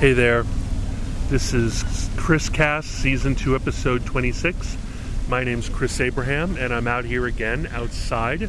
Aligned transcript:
Hey 0.00 0.14
there. 0.14 0.46
This 1.28 1.52
is 1.52 2.08
Chris 2.16 2.48
Cast, 2.48 2.88
Season 2.88 3.34
2, 3.34 3.54
Episode 3.54 4.06
26. 4.06 4.78
My 5.28 5.44
name's 5.44 5.68
Chris 5.68 6.00
Abraham, 6.00 6.56
and 6.56 6.72
I'm 6.72 6.88
out 6.88 7.04
here 7.04 7.26
again 7.26 7.68
outside. 7.70 8.48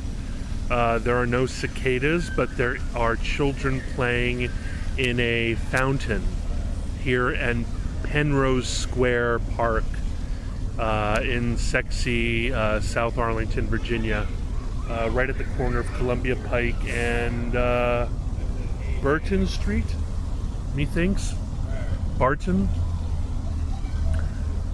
Uh, 0.69 0.99
there 0.99 1.17
are 1.17 1.25
no 1.25 1.45
cicadas, 1.45 2.31
but 2.37 2.55
there 2.55 2.77
are 2.95 3.17
children 3.17 3.81
playing 3.95 4.49
in 4.97 5.19
a 5.19 5.55
fountain 5.55 6.25
here 7.03 7.31
in 7.31 7.65
Penrose 8.03 8.69
Square 8.69 9.39
Park 9.57 9.83
uh, 10.79 11.19
in 11.21 11.57
sexy 11.57 12.53
uh, 12.53 12.79
South 12.79 13.17
Arlington, 13.17 13.67
Virginia, 13.67 14.25
uh, 14.89 15.09
right 15.11 15.29
at 15.29 15.37
the 15.37 15.43
corner 15.57 15.79
of 15.79 15.93
Columbia 15.95 16.37
Pike 16.37 16.81
and 16.87 17.57
uh, 17.57 18.07
Burton 19.01 19.45
Street, 19.47 19.93
methinks. 20.73 21.35
Barton. 22.21 22.69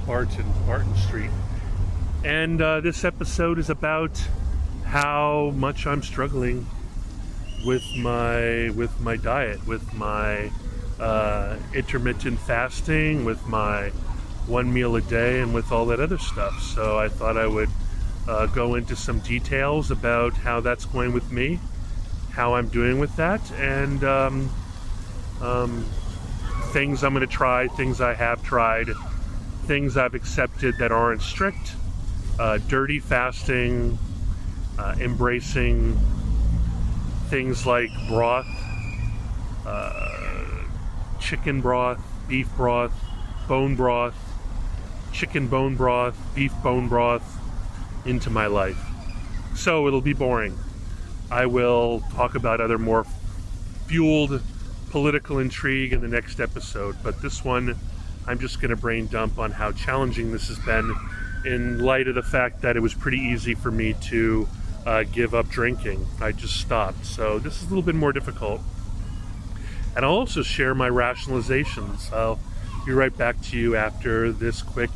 Barton, 0.06 0.46
Barton 0.66 0.94
Street. 0.98 1.30
And 2.26 2.62
uh, 2.62 2.82
this 2.82 3.06
episode 3.06 3.58
is 3.58 3.70
about 3.70 4.22
how 4.84 5.54
much 5.56 5.88
I'm 5.88 6.04
struggling 6.04 6.68
with 7.66 7.86
my 7.96 8.70
with 8.72 9.00
my 9.00 9.16
diet, 9.16 9.66
with 9.66 9.94
my 9.94 10.52
uh, 11.00 11.56
intermittent 11.74 12.38
fasting, 12.38 13.24
with 13.24 13.48
my 13.48 13.92
one 14.46 14.74
meal 14.74 14.98
a 14.98 15.02
day, 15.02 15.40
and 15.40 15.54
with 15.54 15.72
all 15.72 15.86
that 15.86 16.02
other 16.02 16.18
stuff. 16.18 16.62
So 16.62 17.00
I 17.00 17.08
thought 17.08 17.38
I 17.38 17.48
would 17.48 17.70
uh, 18.28 18.48
go 18.48 18.76
into 18.76 18.98
some 18.98 19.20
details 19.22 19.90
about 19.90 20.34
how 20.34 20.60
that's 20.60 20.84
going 20.84 21.14
with 21.14 21.32
me, 21.32 21.62
how 22.32 22.56
I'm 22.56 22.68
doing 22.68 23.00
with 23.00 23.16
that, 23.16 23.40
and 23.54 24.04
um, 24.04 24.50
um, 25.40 25.86
things 26.68 27.04
I'm 27.04 27.14
going 27.14 27.28
to 27.28 27.34
try, 27.34 27.68
things 27.68 28.02
I 28.02 28.14
have 28.14 28.44
tried, 28.44 28.88
things 29.66 29.98
I've 29.98 30.14
accepted 30.14 30.78
that 30.80 30.92
aren't 30.92 31.22
strict, 31.22 31.76
uh, 32.40 32.60
dirty 32.68 33.00
fasting, 33.00 33.98
uh, 34.78 34.96
embracing 35.00 35.98
things 37.30 37.66
like 37.66 37.90
broth, 38.08 38.48
uh, 39.66 40.66
chicken 41.20 41.62
broth, 41.62 42.00
beef 42.28 42.50
broth, 42.56 42.94
bone 43.48 43.76
broth, 43.76 44.16
chicken 45.12 45.48
bone 45.48 45.76
broth, 45.76 46.18
beef 46.36 46.54
bone 46.64 46.88
broth 46.88 47.38
into 48.06 48.30
my 48.30 48.48
life. 48.48 48.82
So 49.56 49.88
it'll 49.88 50.02
be 50.02 50.14
boring. 50.14 50.58
I 51.32 51.46
will 51.46 52.02
talk 52.14 52.36
about 52.36 52.62
other 52.62 52.78
more 52.78 53.06
fueled 53.88 54.42
political 54.90 55.40
intrigue 55.40 55.94
in 55.94 56.02
the 56.02 56.08
next 56.08 56.40
episode, 56.40 56.96
but 57.04 57.22
this 57.22 57.44
one 57.44 57.76
I'm 58.28 58.40
just 58.40 58.60
going 58.60 58.72
to 58.72 58.76
brain 58.76 59.08
dump 59.08 59.40
on 59.40 59.52
how 59.52 59.72
challenging 59.72 60.34
this 60.34 60.50
has 60.50 60.60
been 60.60 60.94
in 61.46 61.80
light 61.80 62.10
of 62.10 62.16
the 62.16 62.22
fact 62.24 62.62
that 62.62 62.76
it 62.76 62.82
was 62.82 62.94
pretty 62.94 63.20
easy 63.20 63.56
for 63.56 63.72
me 63.72 63.94
to 64.02 64.50
uh, 64.86 65.04
give 65.04 65.34
up 65.34 65.48
drinking. 65.48 66.06
I 66.20 66.34
just 66.34 66.60
stopped. 66.60 67.06
So 67.06 67.40
this 67.40 67.58
is 67.58 67.64
a 67.64 67.70
little 67.70 67.84
bit 67.84 67.96
more 67.96 68.12
difficult. 68.12 68.62
And 69.96 70.04
I'll 70.04 70.12
also 70.12 70.44
share 70.44 70.76
my 70.76 70.90
rationalizations. 70.90 72.12
I'll 72.12 72.40
be 72.86 72.92
right 72.92 73.16
back 73.16 73.42
to 73.44 73.58
you 73.58 73.78
after 73.78 74.32
this 74.32 74.62
quick 74.62 74.92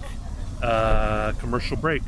uh, 0.61 1.31
commercial 1.39 1.77
break. 1.77 2.03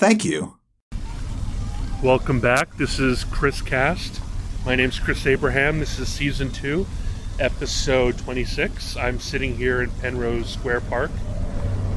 Thank 0.00 0.24
you. 0.24 0.56
Welcome 2.02 2.40
back. 2.40 2.74
This 2.78 2.98
is 2.98 3.24
Chris 3.24 3.60
Cast. 3.60 4.22
My 4.64 4.74
name's 4.74 4.98
Chris 4.98 5.26
Abraham. 5.26 5.78
This 5.78 5.98
is 5.98 6.08
season 6.08 6.50
two, 6.50 6.86
episode 7.38 8.16
26. 8.16 8.96
I'm 8.96 9.20
sitting 9.20 9.54
here 9.58 9.82
in 9.82 9.90
Penrose 9.90 10.48
Square 10.48 10.80
Park 10.82 11.10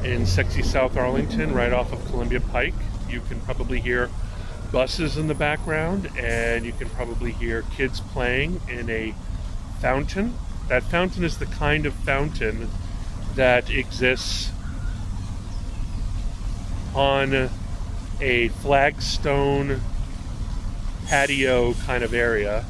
in 0.04 0.26
sexy 0.26 0.62
South 0.62 0.98
Arlington, 0.98 1.54
right 1.54 1.72
off 1.72 1.94
of 1.94 2.04
Columbia 2.08 2.40
Pike. 2.40 2.74
You 3.08 3.22
can 3.22 3.40
probably 3.40 3.80
hear 3.80 4.10
buses 4.70 5.16
in 5.16 5.26
the 5.26 5.34
background, 5.34 6.10
and 6.18 6.66
you 6.66 6.72
can 6.72 6.90
probably 6.90 7.32
hear 7.32 7.62
kids 7.74 8.00
playing 8.00 8.60
in 8.68 8.90
a 8.90 9.14
fountain. 9.80 10.34
That 10.68 10.82
fountain 10.82 11.24
is 11.24 11.38
the 11.38 11.46
kind 11.46 11.86
of 11.86 11.94
fountain 11.94 12.68
that 13.34 13.70
exists 13.70 14.50
on 16.94 17.48
a 18.20 18.48
flagstone 18.48 19.80
patio 21.06 21.74
kind 21.74 22.02
of 22.02 22.14
area, 22.14 22.64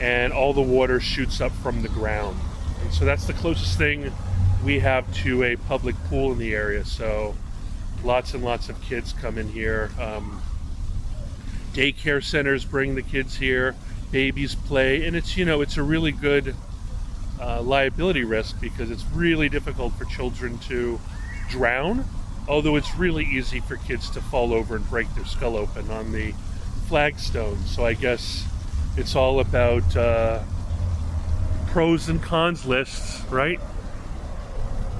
and 0.00 0.32
all 0.32 0.52
the 0.52 0.62
water 0.62 1.00
shoots 1.00 1.40
up 1.40 1.52
from 1.52 1.82
the 1.82 1.88
ground. 1.88 2.38
And 2.82 2.92
so 2.92 3.04
that's 3.04 3.26
the 3.26 3.32
closest 3.32 3.78
thing 3.78 4.12
we 4.64 4.78
have 4.80 5.12
to 5.22 5.42
a 5.42 5.56
public 5.56 5.96
pool 6.04 6.32
in 6.32 6.38
the 6.38 6.54
area. 6.54 6.84
So 6.84 7.34
lots 8.04 8.34
and 8.34 8.44
lots 8.44 8.68
of 8.68 8.80
kids 8.82 9.12
come 9.12 9.38
in 9.38 9.48
here. 9.48 9.90
Um, 9.98 10.42
daycare 11.72 12.22
centers 12.22 12.64
bring 12.64 12.94
the 12.94 13.02
kids 13.02 13.36
here. 13.36 13.74
Babies 14.10 14.54
play, 14.54 15.06
and 15.06 15.16
it's 15.16 15.36
you 15.38 15.44
know 15.44 15.62
it's 15.62 15.78
a 15.78 15.82
really 15.82 16.12
good 16.12 16.54
uh, 17.40 17.62
liability 17.62 18.24
risk 18.24 18.60
because 18.60 18.90
it's 18.90 19.04
really 19.06 19.48
difficult 19.48 19.94
for 19.94 20.04
children 20.04 20.58
to 20.58 21.00
drown 21.48 22.04
although 22.48 22.76
it's 22.76 22.94
really 22.96 23.24
easy 23.24 23.60
for 23.60 23.76
kids 23.76 24.10
to 24.10 24.20
fall 24.20 24.52
over 24.52 24.76
and 24.76 24.88
break 24.90 25.12
their 25.14 25.24
skull 25.24 25.56
open 25.56 25.90
on 25.90 26.12
the 26.12 26.32
flagstone. 26.88 27.58
So 27.66 27.84
I 27.86 27.94
guess 27.94 28.46
it's 28.96 29.16
all 29.16 29.40
about 29.40 29.96
uh, 29.96 30.42
pros 31.68 32.08
and 32.08 32.22
cons 32.22 32.66
lists, 32.66 33.24
right? 33.30 33.60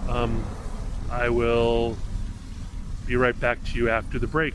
Um, 0.09 0.45
I 1.11 1.29
will 1.29 1.97
be 3.07 3.17
right 3.17 3.39
back 3.39 3.63
to 3.65 3.77
you 3.77 3.89
after 3.89 4.19
the 4.19 4.27
break. 4.27 4.55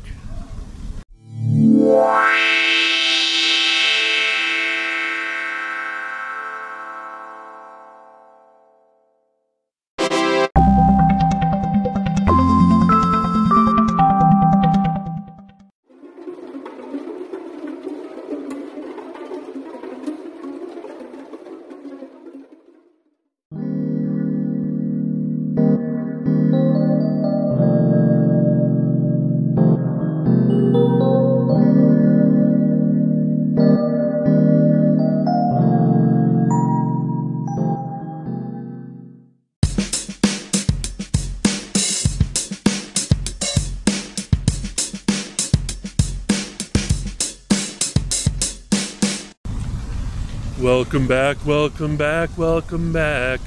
Welcome 50.61 51.05
back, 51.07 51.45
welcome 51.45 51.97
back, 51.97 52.35
welcome 52.35 52.91
back. 52.91 53.39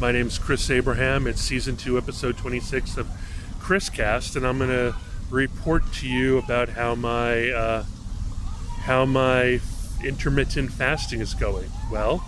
My 0.00 0.10
name's 0.10 0.38
Chris 0.38 0.70
Abraham. 0.70 1.26
It's 1.26 1.42
season 1.42 1.76
two, 1.76 1.98
episode 1.98 2.38
26 2.38 2.96
of 2.96 3.10
Chris 3.60 3.90
Cast, 3.90 4.36
and 4.36 4.46
I'm 4.46 4.56
going 4.56 4.70
to 4.70 4.96
report 5.28 5.92
to 5.94 6.08
you 6.08 6.38
about 6.38 6.70
how 6.70 6.94
my 6.94 7.50
uh, 7.50 7.84
how 8.84 9.04
my 9.04 9.60
intermittent 10.02 10.72
fasting 10.72 11.20
is 11.20 11.34
going. 11.34 11.70
Well, 11.92 12.24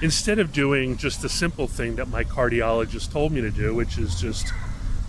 instead 0.00 0.38
of 0.38 0.54
doing 0.54 0.96
just 0.96 1.20
the 1.20 1.28
simple 1.28 1.66
thing 1.68 1.96
that 1.96 2.08
my 2.08 2.24
cardiologist 2.24 3.12
told 3.12 3.30
me 3.30 3.42
to 3.42 3.50
do, 3.50 3.74
which 3.74 3.98
is 3.98 4.18
just 4.18 4.54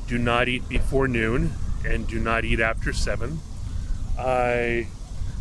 do 0.09 0.18
not 0.18 0.50
eat 0.50 0.68
before 0.68 1.07
noon 1.07 1.53
and 1.86 2.06
do 2.06 2.19
not 2.19 2.44
eat 2.44 2.59
after 2.59 2.92
seven, 2.92 3.39
I 4.19 4.88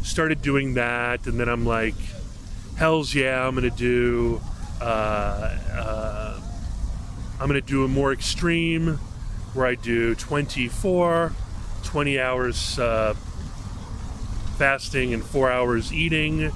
started 0.05 0.43
doing 0.43 0.75
that, 0.75 1.27
and 1.27 1.41
then 1.41 1.49
I'm 1.49 1.67
like, 1.67 1.97
hell's 2.81 3.15
yeah, 3.15 3.47
I'm 3.47 3.55
gonna 3.55 3.69
do. 3.69 4.41
Uh, 4.81 5.55
uh, 5.71 6.41
I'm 7.39 7.47
gonna 7.47 7.61
do 7.61 7.85
a 7.85 7.89
more 7.89 8.11
extreme, 8.11 8.99
where 9.53 9.67
I 9.67 9.75
do 9.75 10.15
24, 10.15 11.33
20 11.83 12.19
hours 12.19 12.79
uh, 12.79 13.13
fasting 14.57 15.13
and 15.13 15.23
four 15.23 15.51
hours 15.51 15.93
eating, 15.93 16.53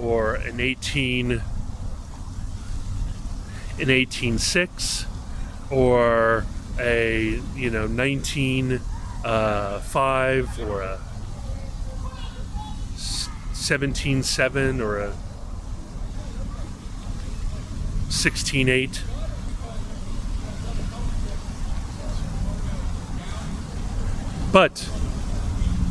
or 0.00 0.34
an 0.34 0.58
18, 0.58 1.40
an 3.78 3.90
18 3.90 4.38
6, 4.38 5.06
or 5.70 6.44
a 6.80 7.40
you 7.54 7.70
know 7.70 7.86
19 7.86 8.80
uh, 9.24 9.78
5 9.78 10.58
or 10.58 10.82
a 10.82 10.98
17 12.96 14.24
7 14.24 14.80
or 14.80 14.98
a 14.98 15.14
16 18.22 18.68
8 18.68 19.02
but 24.52 24.88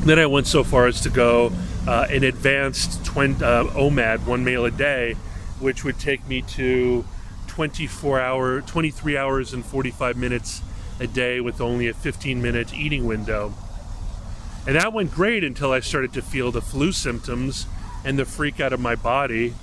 then 0.06 0.18
I 0.18 0.28
went 0.28 0.48
so 0.48 0.64
far 0.64 0.88
as 0.88 1.02
to 1.02 1.10
go 1.10 1.52
uh, 1.86 2.08
an 2.10 2.24
advanced 2.24 3.04
twin, 3.04 3.34
uh, 3.44 3.66
OMAD 3.66 4.26
one 4.26 4.46
meal 4.46 4.64
a 4.64 4.72
day 4.72 5.16
which 5.60 5.84
would 5.84 6.00
take 6.00 6.26
me 6.26 6.42
to 6.42 7.04
24 7.48 8.22
hour 8.22 8.62
23 8.62 9.18
hours 9.18 9.52
and 9.52 9.66
45 9.66 10.16
minutes 10.16 10.62
a 11.02 11.08
day 11.08 11.42
with 11.42 11.60
only 11.60 11.90
a 11.90 11.94
15 11.94 12.42
minute 12.42 12.74
eating 12.74 13.06
window. 13.06 13.54
And 14.66 14.78
that 14.78 14.94
went 14.94 15.12
great 15.12 15.44
until 15.44 15.74
I 15.74 15.82
started 15.82 16.14
to 16.14 16.22
feel 16.22 16.50
the 16.54 16.62
flu 16.62 16.94
symptoms 16.94 17.66
and 18.06 18.18
the 18.18 18.24
freak 18.24 18.62
out 18.62 18.72
of 18.72 18.80
my 18.80 18.96
body. 18.96 19.54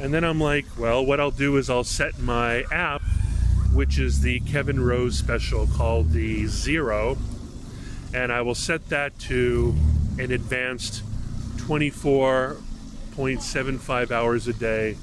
And 0.00 0.14
then 0.14 0.22
I'm 0.24 0.40
like, 0.40 0.64
well, 0.78 1.04
what 1.04 1.18
I'll 1.18 1.32
do 1.32 1.56
is 1.56 1.68
I'll 1.68 1.82
set 1.82 2.20
my 2.20 2.62
app, 2.70 3.02
which 3.72 3.98
is 3.98 4.20
the 4.20 4.38
Kevin 4.40 4.78
Rose 4.80 5.18
special 5.18 5.66
called 5.66 6.12
the 6.12 6.46
Zero, 6.46 7.18
and 8.14 8.32
I 8.32 8.40
will 8.42 8.54
set 8.54 8.90
that 8.90 9.18
to 9.20 9.74
an 10.18 10.30
advanced 10.30 11.02
24.75 11.56 14.10
hours 14.10 14.48
a 14.48 14.52
day. 14.52 14.96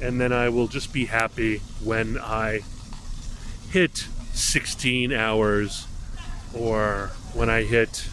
And 0.00 0.20
then 0.20 0.32
I 0.32 0.48
will 0.50 0.68
just 0.68 0.92
be 0.92 1.06
happy 1.06 1.58
when 1.82 2.18
I 2.18 2.60
hit 3.70 4.06
16 4.34 5.12
hours 5.12 5.88
or 6.54 7.10
when 7.32 7.48
I 7.48 7.62
hit 7.62 8.08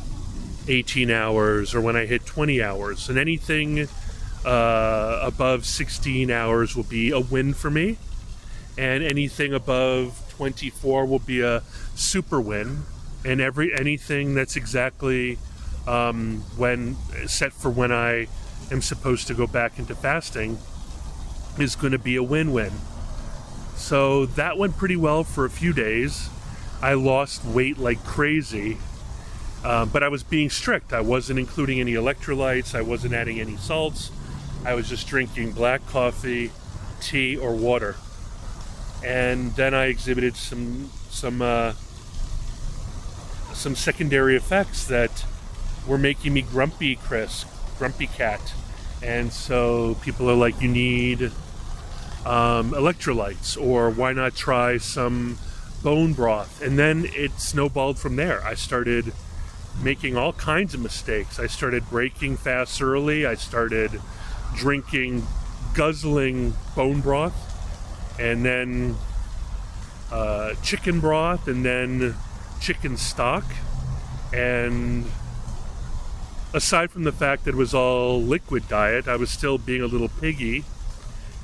18 0.68 1.12
hours 1.12 1.76
or 1.76 1.82
when 1.82 1.98
I 1.98 2.06
hit 2.06 2.26
20 2.26 2.64
hours. 2.64 3.10
And 3.10 3.20
anything 3.20 3.90
uh, 4.46 5.20
above 5.22 5.66
16 5.66 6.30
hours 6.32 6.76
will 6.76 6.84
be 6.84 7.12
a 7.12 7.20
win 7.20 7.54
for 7.54 7.70
me. 7.70 7.98
And 8.78 9.04
anything 9.04 9.54
above 9.54 10.24
24 10.30 11.06
will 11.06 11.20
be 11.20 11.42
a 11.42 11.62
super 11.96 12.42
win. 12.42 12.84
And 13.24 13.40
every 13.40 13.74
anything 13.74 14.34
that's 14.34 14.56
exactly 14.56 15.38
um, 15.88 16.44
when 16.58 16.98
set 17.28 17.54
for 17.54 17.70
when 17.70 17.92
I 17.92 18.28
am 18.72 18.82
supposed 18.82 19.28
to 19.28 19.34
go 19.34 19.48
back 19.48 19.80
into 19.80 19.96
fasting 19.96 20.58
is 21.60 21.76
going 21.76 21.92
to 21.92 22.00
be 22.00 22.16
a 22.16 22.24
win-win. 22.24 22.72
So 23.76 24.26
that 24.26 24.58
went 24.58 24.78
pretty 24.78 24.96
well 24.96 25.24
for 25.24 25.46
a 25.46 25.50
few 25.50 25.74
days. 25.74 26.30
I 26.82 26.94
lost 26.94 27.46
weight 27.46 27.78
like 27.78 28.04
crazy, 28.04 28.78
uh, 29.64 29.86
but 29.86 30.04
I 30.04 30.10
was 30.10 30.24
being 30.24 30.50
strict. 30.50 30.94
I 30.94 31.02
wasn't 31.02 31.40
including 31.40 31.80
any 31.80 31.94
electrolytes, 31.94 32.76
I 32.76 32.82
wasn't 32.82 33.14
adding 33.14 33.40
any 33.40 33.56
salts. 33.58 34.12
I 34.66 34.74
was 34.76 34.88
just 34.90 35.08
drinking 35.08 35.52
black 35.52 35.86
coffee, 35.88 36.52
tea, 37.02 37.38
or 37.38 37.54
water. 37.54 37.96
And 39.04 39.54
then 39.56 39.74
I 39.74 39.86
exhibited 39.86 40.36
some 40.36 40.90
some 41.10 41.42
uh, 41.42 41.74
some 43.54 43.76
secondary 43.76 44.36
effects 44.36 44.86
that 44.88 45.26
were 45.88 45.98
making 45.98 46.34
me 46.34 46.42
grumpy, 46.42 46.96
Chris, 46.96 47.46
grumpy 47.78 48.08
cat. 48.08 48.54
And 49.02 49.34
so 49.34 49.96
people 50.02 50.30
are 50.30 50.36
like, 50.36 50.62
you 50.62 50.70
need 50.70 51.24
um, 52.26 52.72
electrolytes, 52.72 53.62
or 53.62 53.90
why 53.90 54.14
not 54.14 54.34
try 54.34 54.78
some 54.78 55.38
bone 55.84 56.14
broth? 56.14 56.62
And 56.62 56.80
then 56.80 57.10
it 57.14 57.34
snowballed 57.40 58.00
from 58.00 58.16
there. 58.16 58.42
I 58.46 58.54
started 58.54 59.12
making 59.82 60.16
all 60.16 60.32
kinds 60.32 60.74
of 60.74 60.80
mistakes. 60.80 61.38
I 61.40 61.48
started 61.48 61.90
breaking 61.90 62.38
fast 62.38 62.82
early. 62.82 63.26
I 63.26 63.36
started 63.36 64.00
drinking, 64.56 65.26
guzzling 65.74 66.54
bone 66.76 67.02
broth, 67.02 67.36
and 68.20 68.46
then 68.46 68.96
uh, 70.12 70.54
chicken 70.62 71.00
broth, 71.00 71.48
and 71.48 71.66
then 71.66 72.16
chicken 72.62 72.98
stock. 72.98 73.46
And 74.34 75.06
aside 76.54 76.92
from 76.92 77.04
the 77.04 77.12
fact 77.12 77.46
that 77.46 77.52
it 77.52 77.58
was 77.58 77.74
all 77.74 78.22
liquid 78.22 78.68
diet, 78.68 79.08
I 79.08 79.16
was 79.16 79.30
still 79.30 79.58
being 79.58 79.82
a 79.82 79.88
little 79.88 80.10
piggy 80.10 80.64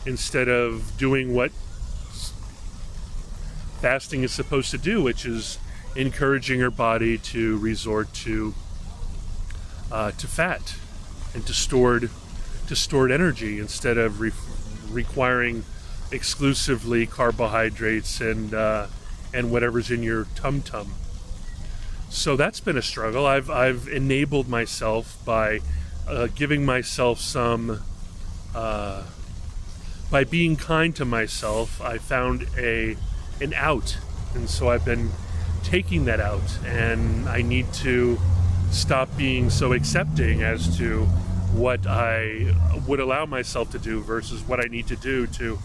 instead 0.05 0.47
of 0.47 0.97
doing 0.97 1.33
what 1.33 1.51
fasting 3.81 4.23
is 4.23 4.31
supposed 4.31 4.71
to 4.71 4.77
do, 4.77 5.01
which 5.01 5.25
is 5.25 5.57
encouraging 5.95 6.59
your 6.59 6.71
body 6.71 7.17
to 7.17 7.57
resort 7.57 8.13
to 8.13 8.53
uh, 9.91 10.11
to 10.11 10.27
fat 10.27 10.75
and 11.33 11.45
to 11.47 11.53
stored 11.53 12.09
to 12.69 12.75
stored 12.75 13.11
energy 13.11 13.59
instead 13.59 13.97
of 13.97 14.19
re- 14.19 14.31
requiring 14.91 15.63
exclusively 16.11 17.07
carbohydrates 17.07 18.21
and 18.21 18.53
uh, 18.53 18.85
and 19.33 19.51
whatever's 19.51 19.89
in 19.91 20.03
your 20.03 20.25
tum 20.35 20.61
tum. 20.61 20.93
So 22.09 22.35
that's 22.35 22.59
been 22.59 22.77
a 22.77 22.81
struggle. 22.81 23.25
I've 23.25 23.49
I've 23.49 23.87
enabled 23.87 24.47
myself 24.47 25.17
by 25.25 25.61
uh, 26.07 26.27
giving 26.35 26.63
myself 26.63 27.19
some 27.19 27.81
uh, 28.53 29.03
by 30.11 30.23
being 30.23 30.55
kind 30.55 30.95
to 30.95 31.05
myself, 31.05 31.81
I 31.81 31.97
found 31.97 32.47
a 32.55 32.97
an 33.41 33.53
out, 33.55 33.97
and 34.35 34.47
so 34.47 34.69
I've 34.69 34.85
been 34.85 35.09
taking 35.63 36.05
that 36.05 36.19
out, 36.19 36.59
and 36.63 37.27
I 37.27 37.41
need 37.41 37.73
to 37.85 38.19
stop 38.69 39.17
being 39.17 39.49
so 39.49 39.73
accepting 39.73 40.43
as 40.43 40.77
to 40.77 41.07
what 41.53 41.87
I 41.87 42.55
would 42.87 42.99
allow 42.99 43.25
myself 43.25 43.71
to 43.71 43.79
do 43.79 44.01
versus 44.01 44.43
what 44.43 44.59
I 44.59 44.67
need 44.67 44.87
to 44.87 44.95
do 44.95 45.27
to 45.27 45.59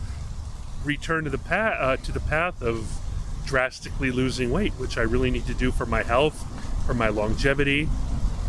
return 0.85 1.25
to 1.25 1.31
the 1.31 1.39
path 1.39 1.77
uh, 1.81 1.97
to 1.97 2.13
the 2.13 2.21
path 2.21 2.63
of 2.63 2.99
drastically 3.45 4.11
losing 4.11 4.51
weight, 4.51 4.73
which 4.75 4.97
I 4.99 5.03
really 5.03 5.31
need 5.31 5.47
to 5.47 5.55
do 5.55 5.71
for 5.71 5.87
my 5.87 6.03
health, 6.03 6.45
for 6.87 6.95
my 6.95 7.09
longevity, 7.09 7.89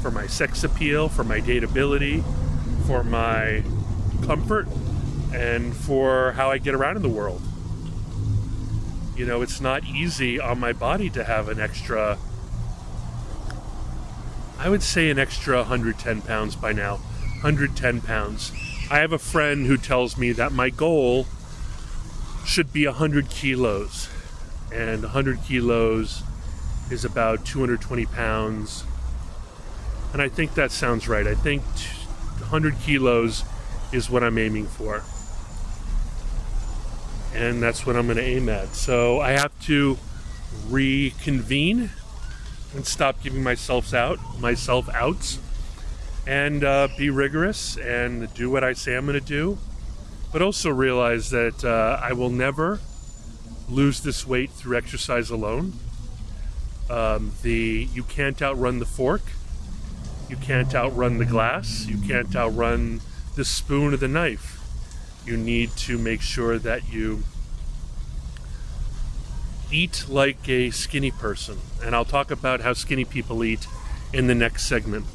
for 0.02 0.12
my 0.12 0.28
sex 0.28 0.64
appeal, 0.64 1.10
for 1.10 1.24
my 1.24 1.42
dateability, 1.42 2.24
for 2.86 3.04
my 3.04 3.64
comfort, 4.26 4.68
and 5.34 5.76
for 5.76 6.34
how 6.34 6.50
I 6.50 6.58
get 6.58 6.74
around 6.74 6.96
in 6.96 7.02
the 7.02 7.10
world. 7.10 7.42
You 9.16 9.26
know, 9.26 9.42
it's 9.42 9.62
not 9.62 9.86
easy 9.86 10.40
on 10.40 10.60
my 10.60 10.74
body 10.74 11.10
to 11.12 11.24
have 11.24 11.50
an 11.50 11.60
extra, 11.60 12.18
I 14.60 14.70
would 14.70 14.84
say 14.84 15.10
an 15.10 15.20
extra 15.20 15.58
110 15.58 16.22
pounds 16.22 16.56
by 16.56 16.74
now. 16.74 17.00
110 17.46 18.02
pounds. 18.02 18.52
I 18.90 18.98
have 18.98 19.14
a 19.14 19.20
friend 19.20 19.68
who 19.68 19.78
tells 19.78 20.18
me 20.18 20.32
that 20.32 20.52
my 20.52 20.72
goal 20.72 21.28
should 22.44 22.74
be 22.74 22.88
100 22.88 23.30
kilos. 23.30 24.10
And 24.74 25.04
100 25.04 25.44
kilos 25.44 26.24
is 26.90 27.06
about 27.06 27.46
220 27.46 28.08
pounds. 28.08 28.84
And 30.12 30.24
I 30.24 30.28
think 30.28 30.56
that 30.56 30.72
sounds 30.72 31.08
right. 31.08 31.28
I 31.28 31.36
think 31.36 31.62
100 32.40 32.80
kilos 32.80 33.44
is 33.94 34.10
what 34.10 34.24
I'm 34.24 34.40
aiming 34.40 34.66
for 34.66 35.04
and 37.36 37.62
that's 37.62 37.86
what 37.86 37.98
I'm 37.98 38.06
going 38.06 38.18
to 38.18 38.24
aim 38.24 38.48
at. 38.48 38.76
So 38.76 39.20
I 39.20 39.32
have 39.32 39.52
to 39.66 39.98
reconvene 40.70 41.90
and 42.74 42.88
stop 42.88 43.22
giving 43.22 43.44
myself 43.44 43.94
out, 43.94 44.20
myself 44.40 44.88
outs, 44.94 45.40
and 46.28 46.64
uh, 46.64 46.88
be 46.98 47.10
rigorous 47.10 47.78
and 47.78 48.34
do 48.34 48.50
what 48.50 48.64
I 48.64 48.74
say 48.74 48.96
I'm 48.96 49.06
going 49.06 49.20
to 49.20 49.26
do, 49.26 49.58
but 50.32 50.42
also 50.42 50.70
realize 50.70 51.30
that 51.30 51.64
uh, 51.64 52.00
I 52.02 52.14
will 52.14 52.30
never 52.30 52.80
lose 53.70 54.02
this 54.02 54.26
weight 54.26 54.52
through 54.52 54.78
exercise 54.78 55.30
alone. 55.30 55.74
Um, 56.90 57.34
the 57.42 57.88
you 57.94 58.04
can't 58.04 58.42
outrun 58.42 58.80
the 58.80 58.86
fork, 58.86 59.24
you 60.30 60.38
can't 60.38 60.74
outrun 60.74 61.18
the 61.18 61.26
glass, 61.26 61.86
you 61.88 61.98
can't 61.98 62.36
outrun 62.36 63.02
the 63.36 63.46
spoon 63.46 63.94
or 63.94 63.98
the 63.98 64.08
knife 64.08 64.62
You 65.26 65.36
need 65.36 65.72
to 65.78 65.98
make 65.98 66.22
sure 66.22 66.58
that 66.60 66.92
you 66.92 67.24
eat 69.72 70.06
like 70.08 70.48
a 70.48 70.70
skinny 70.70 71.12
person. 71.12 71.58
And 71.84 71.96
I'll 71.96 72.06
talk 72.06 72.32
about 72.32 72.62
how 72.62 72.74
skinny 72.74 73.04
people 73.04 73.44
eat 73.44 73.68
in 74.14 74.28
the 74.28 74.36
next 74.36 74.68
segment. 74.68 75.06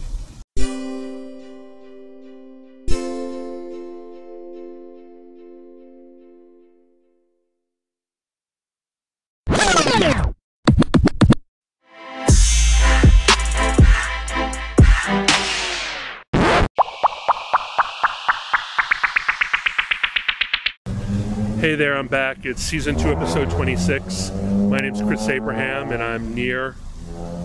Back. 22.10 22.44
It's 22.44 22.60
season 22.60 22.96
two, 22.96 23.10
episode 23.10 23.50
26. 23.50 24.32
My 24.68 24.78
name's 24.78 25.00
Chris 25.00 25.28
Abraham, 25.28 25.92
and 25.92 26.02
I'm 26.02 26.34
near, 26.34 26.74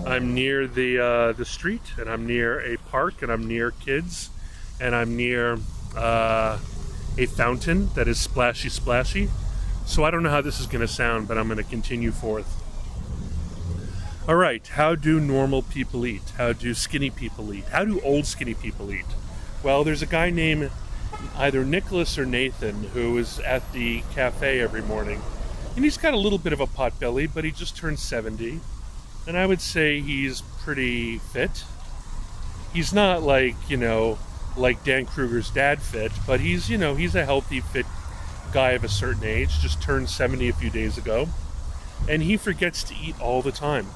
I'm 0.04 0.34
near 0.34 0.66
the 0.66 0.98
uh, 0.98 1.32
the 1.32 1.44
street, 1.44 1.82
and 1.96 2.10
I'm 2.10 2.26
near 2.26 2.60
a 2.60 2.76
park, 2.76 3.22
and 3.22 3.30
I'm 3.30 3.46
near 3.46 3.70
kids, 3.70 4.30
and 4.80 4.92
I'm 4.92 5.16
near 5.16 5.58
uh, 5.96 6.58
a 7.16 7.26
fountain 7.26 7.90
that 7.94 8.08
is 8.08 8.18
splashy, 8.18 8.68
splashy. 8.68 9.30
So 9.84 10.02
I 10.02 10.10
don't 10.10 10.24
know 10.24 10.30
how 10.30 10.40
this 10.40 10.58
is 10.58 10.66
going 10.66 10.80
to 10.80 10.92
sound, 10.92 11.28
but 11.28 11.38
I'm 11.38 11.46
going 11.46 11.58
to 11.58 11.70
continue 11.70 12.10
forth. 12.10 12.60
All 14.26 14.34
right, 14.34 14.66
how 14.66 14.96
do 14.96 15.20
normal 15.20 15.62
people 15.62 16.04
eat? 16.04 16.32
How 16.38 16.52
do 16.52 16.74
skinny 16.74 17.10
people 17.10 17.54
eat? 17.54 17.66
How 17.66 17.84
do 17.84 18.00
old 18.00 18.26
skinny 18.26 18.54
people 18.54 18.92
eat? 18.92 19.06
Well, 19.62 19.84
there's 19.84 20.02
a 20.02 20.06
guy 20.06 20.30
named 20.30 20.72
either 21.36 21.64
Nicholas 21.64 22.18
or 22.18 22.26
Nathan, 22.26 22.84
who 22.94 23.16
is 23.18 23.38
at 23.40 23.72
the 23.72 24.02
cafe 24.14 24.60
every 24.60 24.82
morning. 24.82 25.20
And 25.74 25.84
he's 25.84 25.98
got 25.98 26.14
a 26.14 26.18
little 26.18 26.38
bit 26.38 26.52
of 26.52 26.60
a 26.60 26.66
pot 26.66 26.98
belly, 26.98 27.26
but 27.26 27.44
he 27.44 27.50
just 27.50 27.76
turned 27.76 27.98
70. 27.98 28.60
And 29.26 29.36
I 29.36 29.46
would 29.46 29.60
say 29.60 30.00
he's 30.00 30.40
pretty 30.40 31.18
fit. 31.18 31.64
He's 32.72 32.92
not 32.92 33.22
like, 33.22 33.56
you 33.68 33.76
know, 33.76 34.18
like 34.56 34.84
Dan 34.84 35.06
Kruger's 35.06 35.50
dad 35.50 35.82
fit, 35.82 36.12
but 36.26 36.40
he's, 36.40 36.70
you 36.70 36.78
know, 36.78 36.94
he's 36.94 37.14
a 37.14 37.24
healthy, 37.24 37.60
fit 37.60 37.86
guy 38.52 38.70
of 38.70 38.84
a 38.84 38.88
certain 38.88 39.24
age, 39.24 39.58
just 39.60 39.82
turned 39.82 40.08
70 40.08 40.48
a 40.48 40.52
few 40.52 40.70
days 40.70 40.96
ago. 40.96 41.28
And 42.08 42.22
he 42.22 42.36
forgets 42.36 42.82
to 42.84 42.94
eat 42.94 43.20
all 43.20 43.42
the 43.42 43.52
time. 43.52 43.86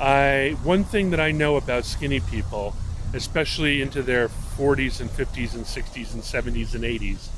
I 0.00 0.56
one 0.62 0.84
thing 0.84 1.10
that 1.10 1.20
I 1.20 1.32
know 1.32 1.56
about 1.56 1.84
skinny 1.84 2.20
people 2.20 2.74
especially 3.12 3.80
into 3.80 4.02
their 4.02 4.28
40s 4.28 5.00
and 5.00 5.10
50s 5.10 5.54
and 5.54 5.64
60s 5.64 6.12
and 6.14 6.22
70s 6.22 6.74
and 6.74 6.84
80s, 6.84 7.28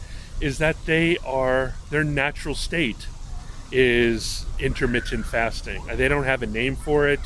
is 0.41 0.59
that 0.59 0.77
they 0.87 1.19
are 1.19 1.75
their 1.91 2.05
natural 2.05 2.55
state 2.55 3.07
is 3.71 4.47
intermittent 4.59 5.27
fasting. 5.27 5.83
They 5.87 6.09
don't 6.09 6.25
have 6.25 6.43
a 6.43 6.47
name 6.47 6.77
for 6.77 7.09
it. 7.09 7.21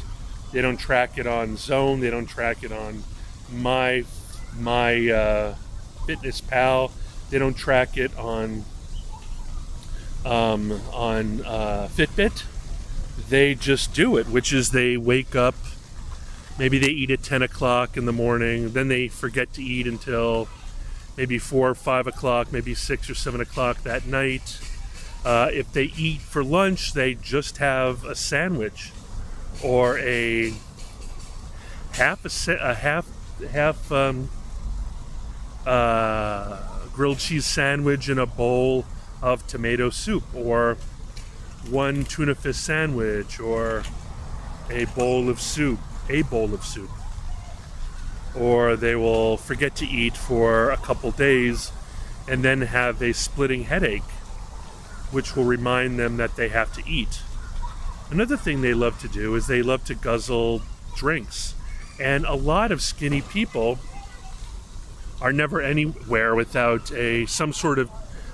They 0.53 0.61
don't 0.61 0.77
track 0.77 1.19
it 1.19 1.27
on 1.27 1.57
Zone. 1.57 2.01
They 2.01 2.11
don't 2.11 2.27
track 2.27 2.63
it 2.63 2.73
on 2.73 3.05
my 3.51 4.05
my 4.59 5.11
uh, 5.11 5.55
Fitness 6.07 6.41
Pal. 6.41 6.91
They 7.31 7.39
don't 7.39 7.55
track 7.55 7.97
it 7.97 8.17
on 8.19 8.65
um, 10.25 10.81
on 10.93 11.43
uh, 11.43 11.89
Fitbit. 11.93 12.45
They 13.29 13.55
just 13.55 13.95
do 13.95 14.17
it, 14.17 14.29
which 14.29 14.53
is 14.53 14.71
they 14.71 14.97
wake 14.97 15.35
up 15.35 15.55
maybe 16.59 16.79
they 16.79 16.89
eat 16.89 17.11
at 17.11 17.23
10 17.23 17.43
o'clock 17.43 17.97
in 17.97 18.07
the 18.07 18.13
morning, 18.13 18.73
then 18.73 18.89
they 18.89 19.09
forget 19.09 19.53
to 19.55 19.63
eat 19.63 19.87
until 19.87 20.49
maybe 21.17 21.39
4 21.39 21.71
or 21.71 21.75
5 21.75 22.07
o'clock, 22.07 22.53
maybe 22.53 22.75
6 22.75 23.11
or 23.11 23.15
7 23.15 23.41
o'clock 23.41 23.83
that 23.83 24.07
night. 24.07 24.61
Uh, 25.25 25.49
if 25.53 25.73
they 25.73 25.85
eat 25.97 26.21
for 26.21 26.43
lunch, 26.43 26.95
they 26.95 27.15
just 27.15 27.59
have 27.59 28.05
a 28.05 28.15
sandwich 28.15 28.93
or 29.63 29.99
a 29.99 30.53
half 31.93 32.25
a, 32.25 32.53
a 32.55 32.75
half 32.75 33.07
half 33.51 33.93
um, 33.93 34.29
uh, 35.65 36.61
grilled 36.93 37.19
cheese 37.19 37.47
sandwich 37.47 38.09
in 38.09 38.19
a 38.19 38.27
bowl 38.27 38.85
of 39.21 39.47
tomato 39.47 39.91
soup, 39.91 40.25
or 40.35 40.77
one 41.71 42.05
tuna 42.05 42.35
fish 42.35 42.57
sandwich, 42.57 43.39
or 43.39 43.85
a 44.71 44.87
bowl 44.87 45.29
of 45.29 45.41
soup 45.41 45.79
a 46.09 46.23
bowl 46.23 46.55
of 46.55 46.65
soup. 46.65 46.91
Or 48.35 48.77
they 48.77 48.95
will 48.95 49.37
forget 49.37 49.77
to 49.77 49.87
eat 49.87 50.17
for 50.17 50.71
a 50.71 50.77
couple 50.77 51.11
days 51.11 51.73
and 52.29 52.45
then 52.45 52.63
have 52.63 53.03
a 53.03 53.13
splitting 53.13 53.65
headache, 53.65 54.03
which 55.11 55.37
will 55.37 55.45
remind 55.45 55.99
them 55.99 56.17
that 56.17 56.37
they 56.37 56.49
have 56.49 56.73
to 56.75 56.89
eat. 56.89 57.21
Another 58.11 58.37
thing 58.37 58.61
they 58.61 58.75
love 58.75 58.99
to 59.01 59.09
do 59.09 59.35
is 59.35 59.47
they 59.47 59.63
love 59.63 59.85
to 59.85 59.95
guzzle 59.95 60.63
drinks. 60.97 61.55
And 62.01 62.25
a 62.25 62.35
lot 62.35 62.73
of 62.73 62.83
skinny 62.83 63.23
people 63.23 63.79
are 65.21 65.33
never 65.33 65.61
anywhere 65.63 66.35
without 66.35 66.93
a 66.93 67.27
some 67.27 67.53
sort 67.53 67.79
of 67.79 67.91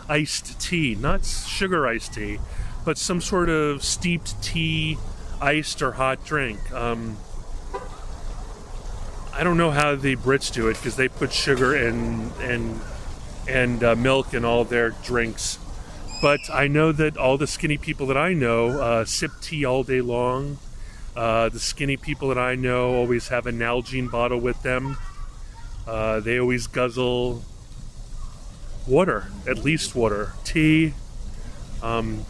iced 0.08 0.60
tea, 0.60 0.94
not 0.94 1.24
sugar 1.24 1.86
iced 1.86 2.14
tea, 2.14 2.38
but 2.84 2.96
some 2.96 3.20
sort 3.20 3.48
of 3.48 3.84
steeped 3.84 4.42
tea, 4.42 4.96
iced 5.40 5.82
or 5.82 5.92
hot 5.92 6.24
drink. 6.24 6.72
Um, 6.72 7.18
I 9.38 9.44
don't 9.44 9.56
know 9.56 9.70
how 9.70 9.94
the 9.94 10.16
Brits 10.16 10.52
do 10.52 10.66
it 10.66 10.78
because 10.78 10.96
they 10.96 11.08
put 11.08 11.32
sugar 11.32 11.72
and 11.72 12.32
and 12.40 12.80
and 13.48 13.84
uh, 13.84 13.94
milk 13.94 14.34
in 14.34 14.44
all 14.44 14.64
their 14.64 14.90
drinks. 14.90 15.60
But 16.20 16.40
I 16.52 16.66
know 16.66 16.90
that 16.90 17.16
all 17.16 17.38
the 17.38 17.46
skinny 17.46 17.78
people 17.78 18.08
that 18.08 18.16
I 18.16 18.32
know 18.32 18.80
uh, 18.80 19.04
sip 19.04 19.30
tea 19.40 19.64
all 19.64 19.84
day 19.84 20.00
long. 20.00 20.58
Uh, 21.14 21.50
the 21.50 21.60
skinny 21.60 21.96
people 21.96 22.26
that 22.30 22.38
I 22.38 22.56
know 22.56 22.94
always 22.96 23.28
have 23.28 23.46
a 23.46 23.52
Nalgene 23.52 24.10
bottle 24.10 24.40
with 24.40 24.60
them. 24.64 24.96
Uh, 25.86 26.18
they 26.18 26.40
always 26.40 26.66
guzzle 26.66 27.44
water, 28.88 29.28
at 29.46 29.58
least 29.58 29.94
water, 29.94 30.32
tea. 30.42 30.94
Um, 31.80 32.26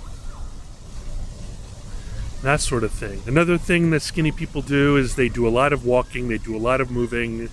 that 2.43 2.61
sort 2.61 2.85
of 2.85 2.93
thing. 2.93 3.23
Another 3.27 3.59
thing 3.59 3.91
that 3.91 4.01
skinny 4.01 4.31
people 4.31 4.63
do 4.63 4.97
is 4.97 5.17
they 5.17 5.29
do 5.29 5.47
a 5.47 5.51
lot 5.51 5.73
of 5.73 5.85
walking, 5.85 6.29
they 6.29 6.39
do 6.39 6.57
a 6.57 6.59
lot 6.59 6.81
of 6.81 6.91
moving. 6.91 7.49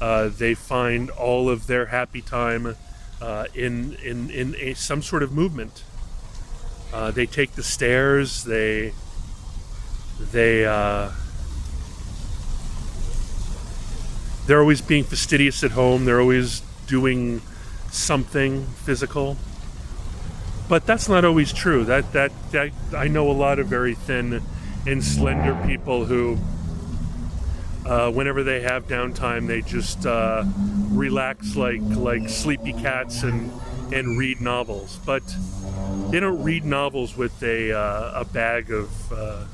Uh, 0.00 0.28
they 0.28 0.54
find 0.54 1.10
all 1.10 1.50
of 1.50 1.66
their 1.66 1.86
happy 1.86 2.22
time 2.22 2.76
uh, 3.20 3.46
in 3.54 3.94
in 4.02 4.30
in 4.30 4.54
a, 4.58 4.74
some 4.74 5.02
sort 5.02 5.22
of 5.22 5.32
movement. 5.32 5.84
Uh, 6.92 7.10
they 7.10 7.26
take 7.26 7.52
the 7.52 7.62
stairs. 7.62 8.44
They 8.44 8.92
they 10.32 10.64
uh, 10.64 11.10
they're 14.46 14.60
always 14.60 14.80
being 14.80 15.04
fastidious 15.04 15.62
at 15.62 15.72
home. 15.72 16.04
They're 16.06 16.20
always 16.20 16.62
doing 16.86 17.42
something 17.90 18.64
physical 18.84 19.36
but 20.70 20.86
that's 20.86 21.08
not 21.08 21.24
always 21.24 21.52
true. 21.52 21.84
That, 21.84 22.12
that 22.12 22.30
that 22.52 22.70
I 22.94 23.08
know 23.08 23.28
a 23.28 23.34
lot 23.34 23.58
of 23.58 23.66
very 23.66 23.96
thin 23.96 24.40
and 24.86 25.02
slender 25.04 25.60
people 25.66 26.04
who, 26.04 26.38
uh, 27.84 28.12
whenever 28.12 28.44
they 28.44 28.60
have 28.60 28.86
downtime, 28.86 29.48
they 29.48 29.62
just 29.62 30.06
uh, 30.06 30.44
relax 30.90 31.56
like 31.56 31.82
like 31.82 32.28
sleepy 32.28 32.72
cats 32.72 33.24
and 33.24 33.50
and 33.92 34.16
read 34.16 34.40
novels. 34.40 35.00
But 35.04 35.24
they 36.10 36.20
don't 36.20 36.40
read 36.44 36.64
novels 36.64 37.16
with 37.16 37.42
a 37.42 37.72
uh, 37.72 38.20
a 38.20 38.24
bag 38.24 38.70
of 38.70 39.12
uh, 39.12 39.46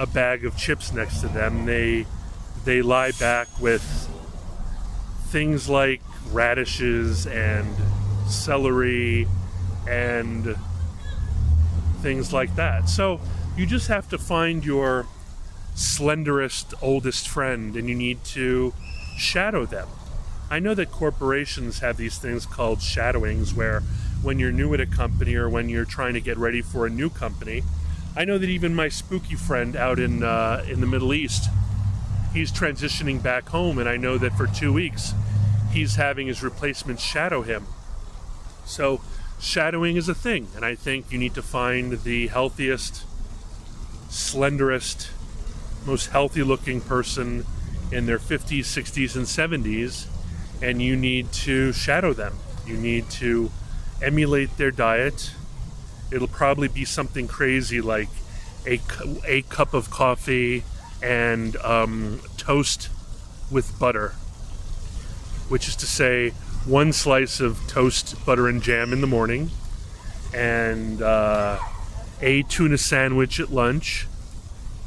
a 0.00 0.06
bag 0.06 0.44
of 0.44 0.56
chips 0.56 0.92
next 0.92 1.20
to 1.20 1.28
them. 1.28 1.66
They 1.66 2.04
they 2.64 2.82
lie 2.82 3.12
back 3.12 3.46
with 3.60 4.10
things 5.28 5.68
like 5.68 6.02
radishes 6.32 7.28
and 7.28 7.68
celery 8.26 9.28
and 9.88 10.56
things 12.00 12.32
like 12.32 12.54
that. 12.56 12.88
So 12.88 13.20
you 13.56 13.66
just 13.66 13.88
have 13.88 14.08
to 14.10 14.18
find 14.18 14.64
your 14.64 15.06
slenderest, 15.74 16.74
oldest 16.82 17.28
friend 17.28 17.76
and 17.76 17.88
you 17.88 17.94
need 17.94 18.24
to 18.24 18.72
shadow 19.16 19.66
them. 19.66 19.88
I 20.50 20.58
know 20.58 20.74
that 20.74 20.90
corporations 20.90 21.78
have 21.78 21.96
these 21.96 22.18
things 22.18 22.44
called 22.44 22.82
shadowings 22.82 23.54
where 23.54 23.82
when 24.22 24.38
you're 24.38 24.52
new 24.52 24.74
at 24.74 24.80
a 24.80 24.86
company 24.86 25.34
or 25.34 25.48
when 25.48 25.68
you're 25.68 25.84
trying 25.84 26.14
to 26.14 26.20
get 26.20 26.36
ready 26.36 26.60
for 26.60 26.86
a 26.86 26.90
new 26.90 27.08
company, 27.08 27.62
I 28.16 28.24
know 28.24 28.38
that 28.38 28.48
even 28.48 28.74
my 28.74 28.88
spooky 28.88 29.36
friend 29.36 29.76
out 29.76 30.00
in 30.00 30.22
uh, 30.24 30.64
in 30.68 30.80
the 30.80 30.86
Middle 30.86 31.14
East, 31.14 31.48
he's 32.34 32.50
transitioning 32.50 33.22
back 33.22 33.48
home, 33.48 33.78
and 33.78 33.88
I 33.88 33.96
know 33.96 34.18
that 34.18 34.36
for 34.36 34.48
two 34.48 34.72
weeks, 34.72 35.14
he's 35.72 35.94
having 35.94 36.26
his 36.26 36.42
replacement 36.42 36.98
shadow 37.00 37.42
him. 37.42 37.66
So 38.64 39.00
shadowing 39.40 39.96
is 39.96 40.08
a 40.08 40.14
thing, 40.14 40.48
and 40.54 40.64
I 40.64 40.74
think 40.74 41.10
you 41.10 41.18
need 41.18 41.34
to 41.34 41.42
find 41.42 41.92
the 42.02 42.28
healthiest, 42.28 43.04
slenderest, 44.08 45.10
most 45.86 46.10
healthy 46.10 46.42
looking 46.42 46.80
person 46.80 47.44
in 47.90 48.06
their 48.06 48.18
50s, 48.18 48.60
60s, 48.60 49.16
and 49.16 49.24
70s, 49.64 50.06
and 50.62 50.82
you 50.82 50.94
need 50.94 51.32
to 51.32 51.72
shadow 51.72 52.12
them. 52.12 52.34
You 52.66 52.76
need 52.76 53.10
to 53.12 53.50
emulate 54.02 54.56
their 54.58 54.70
diet. 54.70 55.32
It'll 56.12 56.28
probably 56.28 56.68
be 56.68 56.84
something 56.84 57.26
crazy 57.26 57.80
like 57.80 58.08
a, 58.66 58.80
a 59.24 59.42
cup 59.42 59.74
of 59.74 59.90
coffee 59.90 60.64
and 61.02 61.56
um, 61.56 62.20
toast 62.36 62.90
with 63.50 63.78
butter, 63.78 64.10
which 65.48 65.66
is 65.66 65.76
to 65.76 65.86
say, 65.86 66.32
one 66.64 66.92
slice 66.92 67.40
of 67.40 67.58
toast, 67.66 68.24
butter, 68.26 68.48
and 68.48 68.62
jam 68.62 68.92
in 68.92 69.00
the 69.00 69.06
morning, 69.06 69.50
and 70.34 71.00
uh, 71.00 71.58
a 72.20 72.42
tuna 72.44 72.78
sandwich 72.78 73.40
at 73.40 73.50
lunch, 73.50 74.06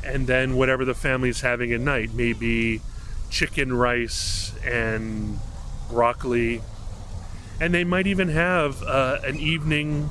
and 0.03 0.27
then 0.27 0.55
whatever 0.55 0.85
the 0.85 0.93
family 0.93 1.29
is 1.29 1.41
having 1.41 1.71
at 1.73 1.79
night, 1.79 2.13
maybe 2.13 2.81
chicken, 3.29 3.73
rice, 3.73 4.53
and 4.63 5.39
broccoli. 5.89 6.61
And 7.59 7.73
they 7.73 7.83
might 7.83 8.07
even 8.07 8.29
have 8.29 8.83
uh, 8.83 9.19
an 9.23 9.37
evening 9.37 10.09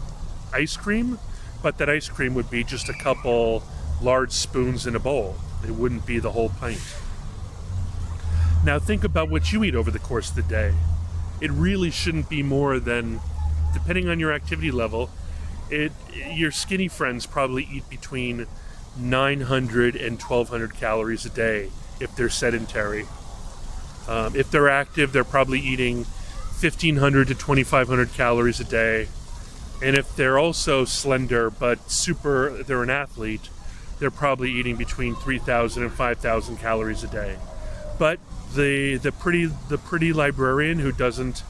ice 0.53 0.77
cream, 0.77 1.19
but 1.63 1.79
that 1.79 1.89
ice 1.89 2.09
cream 2.09 2.35
would 2.35 2.51
be 2.51 2.65
just 2.65 2.89
a 2.89 2.95
couple 2.95 3.63
large 4.01 4.33
spoons 4.33 4.87
in 4.87 4.97
a 4.97 5.01
bowl. 5.01 5.37
It 5.65 5.71
wouldn't 5.71 6.07
be 6.07 6.19
the 6.19 6.33
whole 6.33 6.49
pint. 6.49 6.81
Now, 8.65 8.79
think 8.79 9.05
about 9.05 9.29
what 9.29 9.53
you 9.53 9.63
eat 9.65 9.75
over 9.75 9.91
the 9.91 9.99
course 9.99 10.31
of 10.31 10.37
the 10.37 10.43
day. 10.43 10.75
It 11.43 11.51
really 11.51 11.91
shouldn't 11.91 12.29
be 12.29 12.45
more 12.45 12.79
than, 12.79 13.21
depending 13.75 14.09
on 14.09 14.21
your 14.21 14.33
activity 14.33 14.71
level, 14.71 15.11
it 15.71 15.91
your 16.31 16.53
skinny 16.53 16.87
friends 16.87 17.27
probably 17.27 17.65
eat 17.65 17.91
between 17.91 18.47
900 18.97 19.97
and 19.97 20.23
1200 20.23 20.77
calories 20.77 21.27
a 21.27 21.31
day 21.31 21.71
if 21.99 22.15
they're 22.15 22.29
sedentary. 22.29 23.07
Um, 24.07 24.37
if 24.37 24.53
they're 24.53 24.69
active, 24.69 25.13
they're 25.13 25.25
probably 25.25 25.59
eating 25.59 26.05
1500 26.05 27.27
to 27.29 27.35
2500 27.35 28.13
calories 28.13 28.61
a 28.61 28.65
day. 28.65 29.09
And 29.83 29.97
if 29.99 30.15
they're 30.15 30.39
also 30.39 30.85
slender 30.85 31.51
but 31.51 31.91
super, 31.91 32.63
they're 32.63 32.85
an 32.85 32.91
athlete, 32.91 33.49
they're 33.99 34.13
probably 34.13 34.53
eating 34.53 34.77
between 34.77 35.17
3,000 35.17 35.83
and 35.83 35.93
5,000 35.93 36.57
calories 36.59 37.03
a 37.03 37.09
day. 37.09 37.37
But 37.99 38.19
the 38.55 38.97
the 38.97 39.13
pretty 39.13 39.47
the 39.47 39.79
pretty 39.79 40.13
librarian 40.13 40.79
who 40.79 40.93
doesn't 40.93 41.43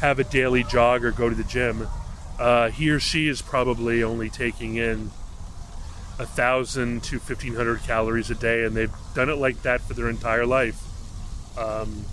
have 0.00 0.18
a 0.18 0.24
daily 0.24 0.64
jog 0.64 1.04
or 1.04 1.12
go 1.12 1.28
to 1.28 1.34
the 1.34 1.44
gym, 1.44 1.88
uh, 2.38 2.70
he 2.70 2.90
or 2.90 2.98
she 2.98 3.28
is 3.28 3.42
probably 3.42 4.02
only 4.02 4.28
taking 4.30 4.76
in 4.76 5.10
a 6.18 6.26
thousand 6.26 7.02
to 7.04 7.18
fifteen 7.18 7.54
hundred 7.54 7.82
calories 7.82 8.30
a 8.30 8.34
day, 8.34 8.64
and 8.64 8.76
they've 8.76 8.92
done 9.14 9.28
it 9.28 9.36
like 9.36 9.62
that 9.62 9.80
for 9.80 9.94
their 9.94 10.08
entire 10.08 10.46
life. 10.46 10.82
Um, 11.56 12.04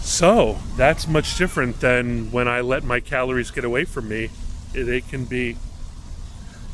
so 0.00 0.58
that's 0.76 1.06
much 1.06 1.36
different 1.36 1.80
than 1.80 2.30
when 2.30 2.48
I 2.48 2.60
let 2.60 2.84
my 2.84 3.00
calories 3.00 3.50
get 3.50 3.64
away 3.64 3.84
from 3.84 4.08
me. 4.08 4.30
They 4.72 5.00
can 5.00 5.24
be 5.24 5.56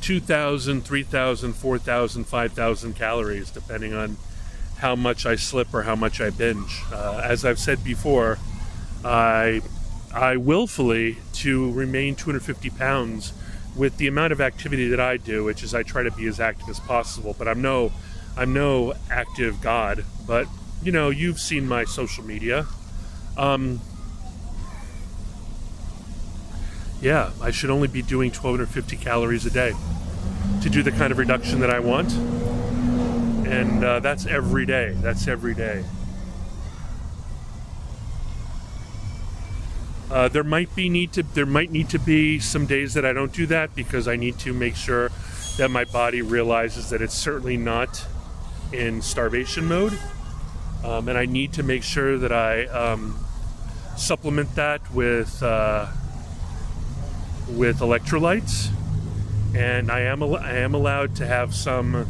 2,000, 0.02 0.82
3,000, 0.82 1.52
4,000, 1.52 2.24
5,000 2.24 2.94
calories, 2.94 3.50
depending 3.50 3.94
on 3.94 4.16
how 4.78 4.96
much 4.96 5.24
I 5.24 5.36
slip 5.36 5.72
or 5.72 5.84
how 5.84 5.94
much 5.94 6.20
I 6.20 6.30
binge. 6.30 6.82
Uh, 6.92 7.20
as 7.24 7.44
I've 7.44 7.60
said 7.60 7.84
before, 7.84 8.38
I, 9.04 9.62
I 10.12 10.36
willfully, 10.36 11.18
to 11.34 11.72
remain 11.72 12.16
250 12.16 12.70
pounds 12.70 13.32
with 13.76 13.96
the 13.96 14.08
amount 14.08 14.32
of 14.32 14.40
activity 14.40 14.88
that 14.88 14.98
I 14.98 15.18
do, 15.18 15.44
which 15.44 15.62
is 15.62 15.72
I 15.72 15.84
try 15.84 16.02
to 16.02 16.10
be 16.10 16.26
as 16.26 16.40
active 16.40 16.68
as 16.68 16.80
possible, 16.80 17.34
but 17.38 17.46
I'm 17.46 17.62
no, 17.62 17.92
I'm 18.36 18.52
no 18.52 18.94
active 19.08 19.60
god. 19.60 20.04
But 20.26 20.48
you 20.82 20.90
know, 20.90 21.10
you've 21.10 21.38
seen 21.38 21.68
my 21.68 21.84
social 21.84 22.24
media. 22.24 22.66
Um, 23.36 23.80
yeah, 27.00 27.30
I 27.40 27.52
should 27.52 27.70
only 27.70 27.88
be 27.88 28.02
doing 28.02 28.30
1250 28.30 28.96
calories 28.96 29.46
a 29.46 29.50
day 29.50 29.74
to 30.62 30.70
do 30.70 30.82
the 30.82 30.92
kind 30.92 31.12
of 31.12 31.18
reduction 31.18 31.60
that 31.60 31.70
I 31.70 31.80
want. 31.80 32.12
And 33.46 33.84
uh, 33.84 34.00
that's 34.00 34.26
every 34.26 34.64
day. 34.64 34.94
That's 35.00 35.28
every 35.28 35.54
day. 35.54 35.84
Uh, 40.12 40.28
there 40.28 40.44
might 40.44 40.74
be 40.76 40.90
need 40.90 41.10
to 41.10 41.22
there 41.22 41.46
might 41.46 41.70
need 41.70 41.88
to 41.88 41.98
be 41.98 42.38
some 42.38 42.66
days 42.66 42.92
that 42.92 43.04
I 43.04 43.14
don't 43.14 43.32
do 43.32 43.46
that 43.46 43.74
because 43.74 44.06
I 44.06 44.16
need 44.16 44.38
to 44.40 44.52
make 44.52 44.76
sure 44.76 45.10
that 45.56 45.70
my 45.70 45.84
body 45.84 46.20
realizes 46.20 46.90
that 46.90 47.00
it's 47.00 47.14
certainly 47.14 47.56
not 47.56 48.06
in 48.72 49.00
starvation 49.00 49.66
mode, 49.66 49.98
um, 50.84 51.08
and 51.08 51.16
I 51.16 51.24
need 51.24 51.54
to 51.54 51.62
make 51.62 51.82
sure 51.82 52.18
that 52.18 52.30
I 52.30 52.66
um, 52.66 53.18
supplement 53.96 54.54
that 54.54 54.82
with 54.92 55.42
uh, 55.42 55.86
with 57.48 57.78
electrolytes, 57.80 58.68
and 59.54 59.90
I 59.90 60.00
am 60.00 60.22
al- 60.22 60.36
I 60.36 60.52
am 60.52 60.74
allowed 60.74 61.16
to 61.16 61.26
have 61.26 61.54
some, 61.54 62.06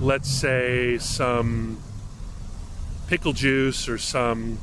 let's 0.00 0.28
say 0.28 0.98
some 0.98 1.78
pickle 3.06 3.32
juice 3.32 3.88
or 3.88 3.98
some 3.98 4.58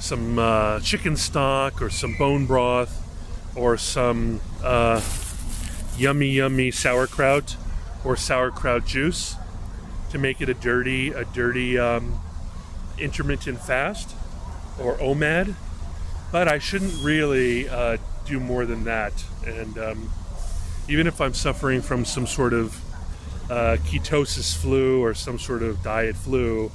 some 0.00 0.38
uh, 0.38 0.80
chicken 0.80 1.16
stock 1.16 1.82
or 1.82 1.90
some 1.90 2.16
bone 2.16 2.46
broth 2.46 3.02
or 3.56 3.76
some 3.76 4.40
uh, 4.62 5.00
yummy 5.96 6.28
yummy 6.28 6.70
sauerkraut 6.70 7.56
or 8.04 8.16
sauerkraut 8.16 8.86
juice 8.86 9.36
to 10.10 10.18
make 10.18 10.40
it 10.40 10.48
a 10.48 10.54
dirty 10.54 11.08
a 11.10 11.24
dirty 11.24 11.78
um, 11.78 12.20
intermittent 12.98 13.60
fast 13.60 14.14
or 14.78 14.96
OMAD 14.98 15.54
but 16.32 16.48
I 16.48 16.58
shouldn't 16.58 17.02
really 17.02 17.68
uh, 17.68 17.96
do 18.26 18.40
more 18.40 18.66
than 18.66 18.84
that. 18.84 19.12
And 19.46 19.78
um, 19.78 20.10
even 20.88 21.06
if 21.06 21.20
I'm 21.20 21.34
suffering 21.34 21.80
from 21.80 22.04
some 22.04 22.26
sort 22.26 22.52
of 22.52 22.74
uh, 23.50 23.76
ketosis 23.84 24.56
flu 24.56 25.02
or 25.02 25.14
some 25.14 25.38
sort 25.38 25.62
of 25.62 25.82
diet 25.82 26.16
flu, 26.16 26.70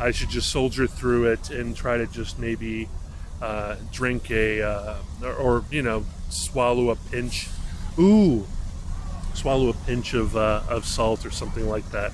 I 0.00 0.10
should 0.10 0.30
just 0.30 0.50
soldier 0.50 0.86
through 0.86 1.26
it 1.26 1.50
and 1.50 1.74
try 1.74 1.96
to 1.96 2.06
just 2.06 2.38
maybe 2.38 2.88
uh, 3.40 3.76
drink 3.92 4.30
a 4.30 4.62
uh, 4.62 4.96
or, 5.22 5.34
or, 5.34 5.64
you 5.70 5.82
know 5.82 6.04
swallow 6.28 6.90
a 6.90 6.96
pinch. 6.96 7.48
Ooh, 7.98 8.46
swallow 9.34 9.68
a 9.68 9.74
pinch 9.86 10.14
of 10.14 10.36
uh, 10.36 10.62
of 10.68 10.84
salt 10.84 11.24
or 11.24 11.30
something 11.30 11.68
like 11.68 11.90
that. 11.92 12.12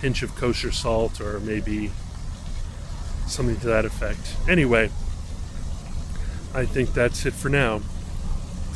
Pinch 0.00 0.22
of 0.22 0.34
kosher 0.36 0.70
salt 0.70 1.20
or 1.20 1.40
maybe 1.40 1.90
something 3.26 3.56
to 3.60 3.66
that 3.66 3.84
effect. 3.84 4.36
Anyway. 4.48 4.90
I 6.54 6.64
think 6.66 6.94
that's 6.94 7.26
it 7.26 7.32
for 7.34 7.48
now. 7.48 7.80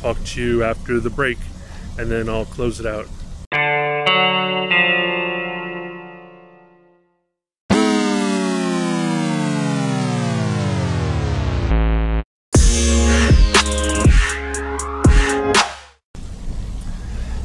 Talk 0.01 0.23
to 0.23 0.41
you 0.41 0.63
after 0.63 1.01
the 1.01 1.09
break, 1.09 1.37
and 1.97 2.09
then 2.09 2.29
I'll 2.29 2.45
close 2.45 2.79
it 2.79 2.85
out. 2.85 3.05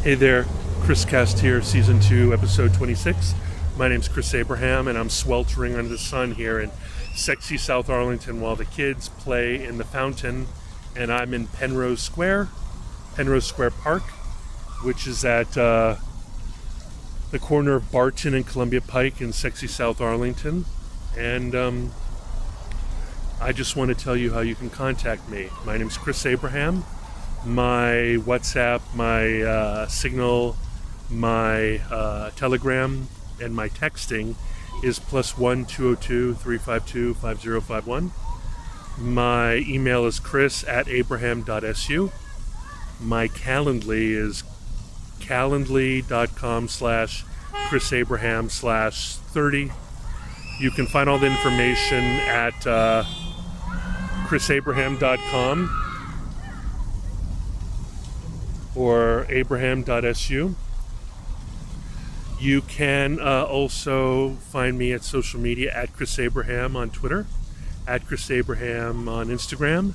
Hey 0.05 0.15
there, 0.15 0.45
Chris 0.83 1.05
Cast 1.05 1.41
here, 1.41 1.61
Season 1.61 1.99
2, 1.99 2.33
Episode 2.33 2.73
26. 2.73 3.35
My 3.77 3.89
name's 3.89 4.07
Chris 4.07 4.33
Abraham, 4.33 4.87
and 4.87 4.97
I'm 4.97 5.11
sweltering 5.11 5.75
under 5.75 5.89
the 5.89 5.99
sun 5.99 6.31
here 6.31 6.61
in 6.61 6.71
sexy 7.17 7.57
South 7.57 7.91
Arlington 7.91 8.41
while 8.41 8.55
the 8.55 8.65
kids 8.65 9.09
play 9.09 9.65
in 9.65 9.79
the 9.79 9.85
fountain. 9.85 10.47
And 10.97 11.13
I'm 11.13 11.35
in 11.35 11.49
Penrose 11.49 12.01
Square, 12.01 12.49
Penrose 13.17 13.47
Square 13.47 13.73
Park, 13.73 14.03
which 14.83 15.07
is 15.07 15.25
at 15.25 15.59
uh, 15.59 15.97
the 17.31 17.39
corner 17.39 17.75
of 17.75 17.91
Barton 17.91 18.35
and 18.35 18.47
Columbia 18.47 18.81
Pike 18.81 19.21
in 19.21 19.33
sexy 19.33 19.67
South 19.67 20.01
Arlington. 20.01 20.67
And 21.19 21.55
um, 21.55 21.93
I 23.41 23.53
just 23.53 23.77
want 23.77 23.89
to 23.89 23.95
tell 23.95 24.17
you 24.17 24.33
how 24.33 24.41
you 24.41 24.55
can 24.55 24.71
contact 24.71 25.29
me. 25.29 25.49
My 25.67 25.77
name's 25.77 25.99
Chris 25.99 26.25
Abraham. 26.27 26.85
My 27.45 28.17
WhatsApp, 28.21 28.81
my 28.95 29.43
uh, 29.43 29.87
Signal, 29.89 30.57
my 31.11 31.79
uh, 31.91 32.31
Telegram, 32.31 33.09
and 33.41 33.55
my 33.55 33.69
texting 33.69 34.37
is 34.83 34.99
plus 34.99 35.37
one 35.37 35.65
two 35.65 35.83
zero 35.83 35.95
two 35.95 36.35
three 36.35 36.59
five 36.59 36.87
two 36.87 37.15
five 37.15 37.41
zero 37.41 37.61
five 37.61 37.87
one. 37.87 38.13
My 38.99 39.57
email 39.57 40.07
is 40.07 40.21
chris 40.21 40.65
at 40.65 40.89
abraham.su. 40.89 42.13
My 43.01 43.29
Calendly 43.29 44.11
is 44.11 44.45
calendly.com 45.21 46.69
slash 46.69 47.25
Chris 47.69 47.93
Abraham 47.93 48.49
slash 48.49 49.17
30. 49.17 49.73
You 50.61 50.71
can 50.71 50.87
find 50.87 51.09
all 51.09 51.19
the 51.19 51.27
information 51.27 52.05
at 52.05 52.67
uh, 52.67 53.05
chrisabraham.com 54.27 55.81
or 58.77 59.27
abraham.su. 59.29 60.55
You 62.39 62.61
can 62.63 63.21
uh, 63.21 63.45
also 63.45 64.35
find 64.51 64.79
me 64.79 64.93
at 64.93 65.03
social 65.03 65.41
media 65.41 65.73
at 65.75 65.93
Chris 65.95 66.19
Abraham 66.19 66.77
on 66.77 66.91
Twitter 66.91 67.27
at 67.87 68.07
Chris 68.07 68.31
Abraham 68.31 69.09
on 69.09 69.29
Instagram, 69.29 69.95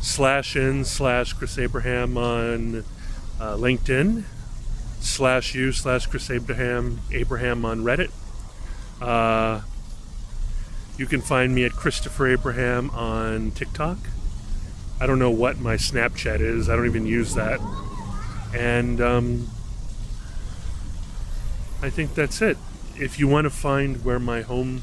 slash 0.00 0.56
in 0.56 0.84
slash 0.84 1.32
Chris 1.32 1.58
Abraham 1.58 2.16
on 2.16 2.84
uh, 3.40 3.56
LinkedIn, 3.56 4.24
slash 5.00 5.54
you 5.54 5.72
slash 5.72 6.06
Chris 6.06 6.30
Abraham 6.30 7.00
Abraham 7.12 7.64
on 7.64 7.82
Reddit. 7.82 8.10
Uh, 9.00 9.62
you 10.96 11.06
can 11.06 11.20
find 11.22 11.54
me 11.54 11.64
at 11.64 11.72
Christopher 11.72 12.28
Abraham 12.28 12.90
on 12.90 13.52
TikTok. 13.52 13.98
I 15.00 15.06
don't 15.06 15.18
know 15.18 15.30
what 15.30 15.58
my 15.58 15.76
Snapchat 15.76 16.40
is. 16.40 16.68
I 16.68 16.76
don't 16.76 16.84
even 16.84 17.06
use 17.06 17.34
that. 17.34 17.58
And 18.54 19.00
um, 19.00 19.48
I 21.80 21.88
think 21.88 22.14
that's 22.14 22.42
it. 22.42 22.58
If 22.96 23.18
you 23.18 23.26
want 23.26 23.46
to 23.46 23.50
find 23.50 24.04
where 24.04 24.18
my 24.18 24.42
home 24.42 24.82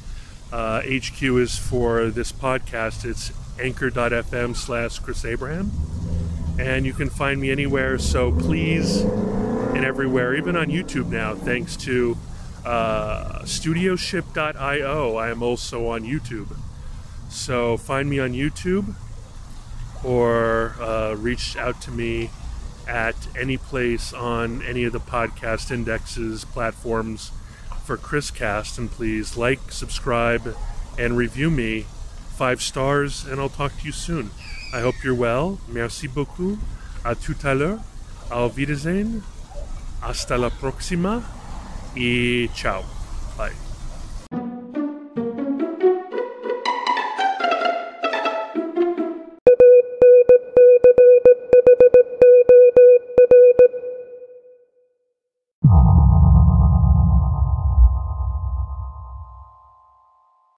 uh, 0.52 0.82
HQ 0.82 1.22
is 1.22 1.58
for 1.58 2.06
this 2.10 2.32
podcast, 2.32 3.06
it's 3.06 3.32
anchor.fm 3.60 4.56
slash 4.56 5.00
Chris 5.00 5.26
Abraham. 5.26 5.72
And 6.60 6.86
you 6.86 6.94
can 6.94 7.10
find 7.10 7.40
me 7.40 7.52
anywhere. 7.52 7.98
So 8.00 8.32
please, 8.32 9.02
and 9.02 9.86
everywhere, 9.86 10.36
even 10.36 10.56
on 10.56 10.68
YouTube 10.68 11.08
now, 11.10 11.36
thanks 11.36 11.76
to 11.78 12.18
uh, 12.66 13.42
studioship.io, 13.44 15.16
I 15.16 15.30
am 15.30 15.44
also 15.44 15.88
on 15.88 16.04
YouTube. 16.04 16.58
So 17.30 17.78
find 17.78 18.10
me 18.10 18.20
on 18.20 18.34
YouTube 18.34 18.96
or 20.04 20.76
uh, 20.80 21.16
reach 21.16 21.58
out 21.58 21.82
to 21.82 21.92
me 21.92 22.30
at 22.88 23.16
any 23.38 23.58
place 23.58 24.14
on 24.14 24.62
any 24.64 24.86
of 24.86 24.94
the 24.94 25.00
podcast 25.00 25.72
indexes, 25.72 26.46
platforms 26.46 27.32
for 27.88 27.98
Chriscast. 27.98 28.78
And 28.78 28.92
please 28.92 29.38
like, 29.38 29.72
subscribe, 29.72 30.56
and 31.00 31.18
review 31.18 31.50
me 31.50 31.86
five 32.36 32.62
stars. 32.62 33.26
And 33.26 33.40
I'll 33.40 33.50
talk 33.50 33.80
to 33.80 33.86
you 33.86 33.94
soon. 33.94 34.30
I 34.74 34.82
hope 34.82 35.04
you're 35.04 35.16
well. 35.16 35.60
Merci 35.68 36.08
beaucoup. 36.08 36.60
À 37.04 37.16
tout 37.16 37.40
à 37.44 37.58
l'heure. 37.58 37.80
Au 38.30 38.50
Wiedersehen. 38.50 39.24
Hasta 40.02 40.38
la 40.38 40.50
próxima. 40.50 41.24
Y 41.96 42.50
ciao. 42.54 42.84
Bye. 43.38 43.67